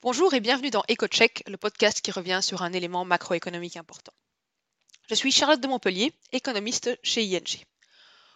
[0.00, 4.12] Bonjour et bienvenue dans EcoCheck, le podcast qui revient sur un élément macroéconomique important.
[5.10, 7.64] Je suis Charlotte de Montpellier, économiste chez ING.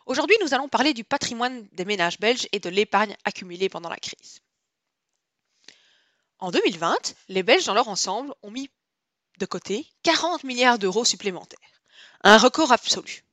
[0.07, 3.99] Aujourd'hui, nous allons parler du patrimoine des ménages belges et de l'épargne accumulée pendant la
[3.99, 4.41] crise.
[6.41, 8.69] En 2020, les Belges dans leur ensemble ont mis
[9.39, 11.81] de côté 40 milliards d'euros supplémentaires,
[12.25, 13.25] un record absolu.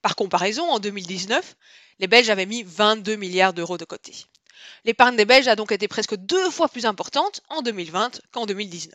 [0.00, 1.56] Par comparaison, en 2019,
[2.00, 4.26] les Belges avaient mis 22 milliards d'euros de côté.
[4.84, 8.94] L'épargne des Belges a donc été presque deux fois plus importante en 2020 qu'en 2019.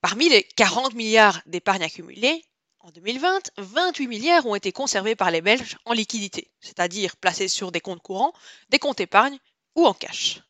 [0.00, 2.44] Parmi les 40 milliards d'épargne accumulée,
[2.80, 7.70] en 2020, 28 milliards ont été conservés par les Belges en liquidité, c'est-à-dire placés sur
[7.70, 8.32] des comptes courants,
[8.70, 9.38] des comptes épargne
[9.76, 10.40] ou en cash.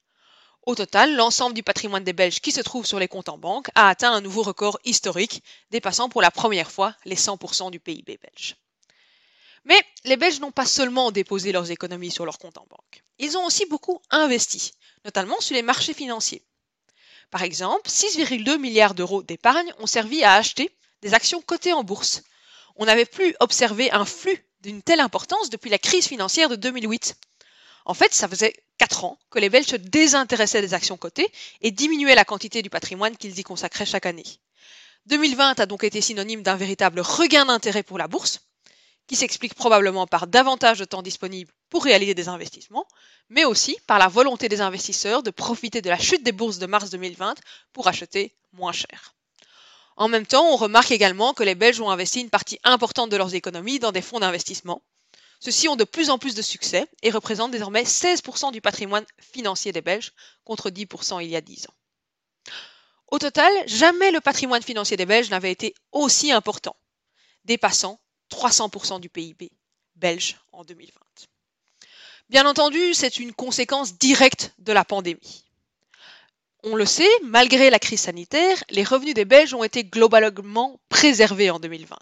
[0.64, 3.68] Au total, l'ensemble du patrimoine des Belges qui se trouve sur les comptes en banque
[3.74, 8.18] a atteint un nouveau record historique, dépassant pour la première fois les 100% du PIB
[8.22, 8.56] belge.
[9.64, 13.02] Mais les Belges n'ont pas seulement déposé leurs économies sur leurs comptes en banque.
[13.18, 14.72] Ils ont aussi beaucoup investi,
[15.04, 16.42] notamment sur les marchés financiers.
[17.30, 22.22] Par exemple, 6,2 milliards d'euros d'épargne ont servi à acheter des actions cotées en bourse.
[22.76, 27.16] On n'avait plus observé un flux d'une telle importance depuis la crise financière de 2008.
[27.84, 31.70] En fait, ça faisait 4 ans que les Belges se désintéressaient des actions cotées et
[31.70, 34.24] diminuaient la quantité du patrimoine qu'ils y consacraient chaque année.
[35.06, 38.40] 2020 a donc été synonyme d'un véritable regain d'intérêt pour la bourse,
[39.06, 42.86] qui s'explique probablement par davantage de temps disponible pour réaliser des investissements,
[43.28, 46.66] mais aussi par la volonté des investisseurs de profiter de la chute des bourses de
[46.66, 47.34] mars 2020
[47.72, 49.14] pour acheter moins cher.
[49.96, 53.16] En même temps, on remarque également que les Belges ont investi une partie importante de
[53.16, 54.82] leurs économies dans des fonds d'investissement.
[55.40, 59.72] Ceux-ci ont de plus en plus de succès et représentent désormais 16% du patrimoine financier
[59.72, 60.12] des Belges
[60.44, 62.54] contre 10% il y a 10 ans.
[63.08, 66.76] Au total, jamais le patrimoine financier des Belges n'avait été aussi important,
[67.44, 68.00] dépassant
[68.32, 69.50] 300% du PIB
[69.96, 70.92] belge en 2020.
[72.30, 75.44] Bien entendu, c'est une conséquence directe de la pandémie.
[76.64, 81.50] On le sait, malgré la crise sanitaire, les revenus des Belges ont été globalement préservés
[81.50, 81.96] en 2020,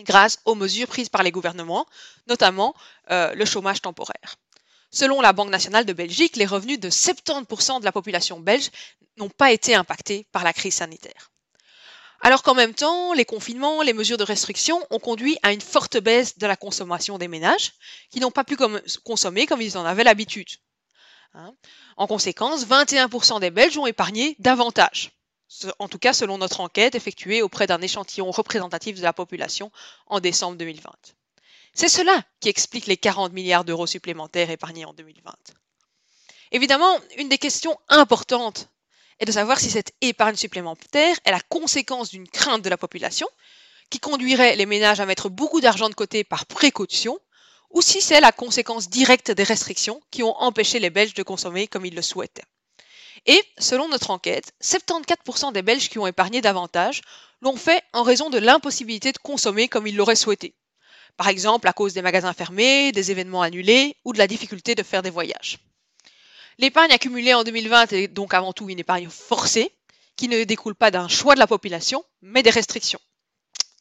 [0.00, 1.86] grâce aux mesures prises par les gouvernements,
[2.26, 2.74] notamment
[3.10, 4.36] euh, le chômage temporaire.
[4.90, 8.70] Selon la Banque nationale de Belgique, les revenus de 70% de la population belge
[9.16, 11.30] n'ont pas été impactés par la crise sanitaire.
[12.20, 15.98] Alors qu'en même temps, les confinements, les mesures de restriction ont conduit à une forte
[15.98, 17.72] baisse de la consommation des ménages,
[18.10, 18.56] qui n'ont pas pu
[19.04, 20.48] consommer comme ils en avaient l'habitude.
[21.34, 21.54] Hein.
[21.98, 25.12] en conséquence, 21% des Belges ont épargné davantage,
[25.78, 29.70] en tout cas selon notre enquête effectuée auprès d'un échantillon représentatif de la population
[30.06, 30.90] en décembre 2020.
[31.74, 35.32] C'est cela qui explique les 40 milliards d'euros supplémentaires épargnés en 2020.
[36.50, 38.70] Évidemment, une des questions importantes
[39.20, 43.28] est de savoir si cette épargne supplémentaire est la conséquence d'une crainte de la population,
[43.90, 47.18] qui conduirait les ménages à mettre beaucoup d'argent de côté par précaution,
[47.70, 51.66] ou si c'est la conséquence directe des restrictions qui ont empêché les Belges de consommer
[51.68, 52.44] comme ils le souhaitaient.
[53.26, 57.02] Et, selon notre enquête, 74% des Belges qui ont épargné davantage
[57.42, 60.54] l'ont fait en raison de l'impossibilité de consommer comme ils l'auraient souhaité.
[61.16, 64.82] Par exemple, à cause des magasins fermés, des événements annulés ou de la difficulté de
[64.82, 65.58] faire des voyages.
[66.60, 69.72] L'épargne accumulée en 2020 est donc avant tout une épargne forcée,
[70.16, 72.98] qui ne découle pas d'un choix de la population, mais des restrictions.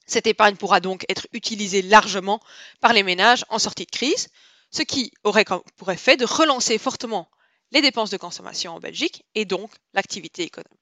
[0.05, 2.39] Cette épargne pourra donc être utilisée largement
[2.79, 4.29] par les ménages en sortie de crise,
[4.69, 5.45] ce qui aurait
[5.75, 7.27] pour effet de relancer fortement
[7.71, 10.77] les dépenses de consommation en Belgique et donc l'activité économique.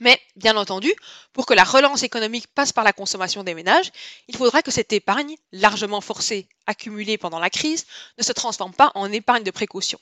[0.00, 0.92] Mais, bien entendu,
[1.32, 3.90] pour que la relance économique passe par la consommation des ménages,
[4.28, 7.84] il faudra que cette épargne, largement forcée, accumulée pendant la crise,
[8.16, 9.98] ne se transforme pas en épargne de précaution.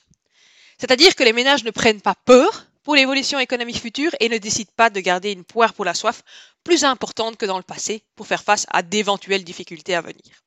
[0.77, 4.71] C'est-à-dire que les ménages ne prennent pas peur pour l'évolution économique future et ne décident
[4.75, 6.23] pas de garder une poire pour la soif
[6.63, 10.43] plus importante que dans le passé pour faire face à d'éventuelles difficultés à venir.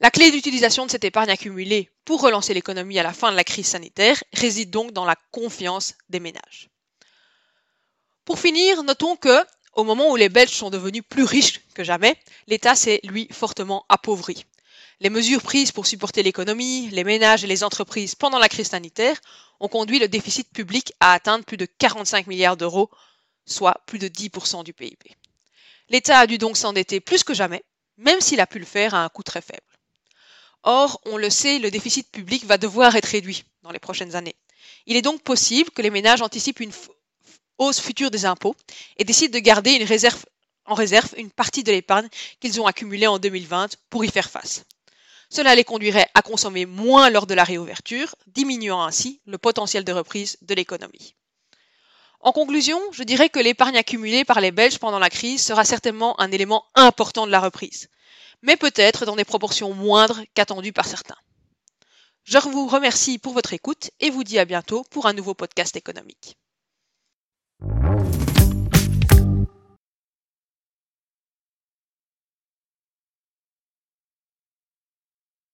[0.00, 3.44] La clé d'utilisation de cette épargne accumulée pour relancer l'économie à la fin de la
[3.44, 6.68] crise sanitaire réside donc dans la confiance des ménages.
[8.24, 9.44] Pour finir, notons que,
[9.74, 13.84] au moment où les Belges sont devenus plus riches que jamais, l'État s'est, lui, fortement
[13.88, 14.44] appauvri.
[15.00, 19.20] Les mesures prises pour supporter l'économie, les ménages et les entreprises pendant la crise sanitaire
[19.58, 22.90] ont conduit le déficit public à atteindre plus de 45 milliards d'euros,
[23.44, 24.96] soit plus de 10% du PIB.
[25.88, 27.64] L'État a dû donc s'endetter plus que jamais,
[27.96, 29.60] même s'il a pu le faire à un coût très faible.
[30.62, 34.36] Or, on le sait, le déficit public va devoir être réduit dans les prochaines années.
[34.86, 36.72] Il est donc possible que les ménages anticipent une
[37.58, 38.56] hausse future des impôts
[38.96, 39.84] et décident de garder
[40.66, 42.08] en réserve une partie de l'épargne
[42.40, 44.64] qu'ils ont accumulée en 2020 pour y faire face.
[45.34, 49.90] Cela les conduirait à consommer moins lors de la réouverture, diminuant ainsi le potentiel de
[49.90, 51.16] reprise de l'économie.
[52.20, 56.20] En conclusion, je dirais que l'épargne accumulée par les Belges pendant la crise sera certainement
[56.20, 57.88] un élément important de la reprise,
[58.42, 61.18] mais peut-être dans des proportions moindres qu'attendues par certains.
[62.22, 65.74] Je vous remercie pour votre écoute et vous dis à bientôt pour un nouveau podcast
[65.74, 66.36] économique.